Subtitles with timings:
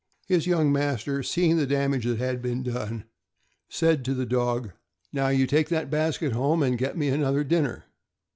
[0.25, 3.03] His young master, seeing the damage that had been done,
[3.69, 4.71] said to the dog,
[5.13, 7.85] "Now, you take that basket home, and get me another dinner."